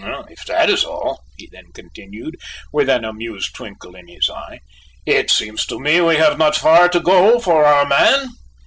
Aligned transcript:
"If 0.29 0.45
that 0.47 0.67
is 0.71 0.83
all," 0.83 1.21
he 1.37 1.47
then 1.51 1.65
continued, 1.75 2.35
with 2.73 2.89
an 2.89 3.05
amused 3.05 3.53
twinkle 3.53 3.95
in 3.95 4.07
his 4.07 4.31
eye, 4.31 4.61
"it 5.05 5.29
seems 5.29 5.63
to 5.67 5.79
me 5.79 6.01
we 6.01 6.15
have 6.15 6.39
not 6.39 6.55
far 6.55 6.89
to 6.89 6.99
go 6.99 7.39
for 7.39 7.65
our 7.65 7.85
man!" 7.85 8.29